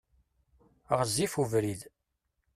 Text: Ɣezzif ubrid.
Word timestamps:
Ɣezzif 0.97 1.33
ubrid. 1.41 1.81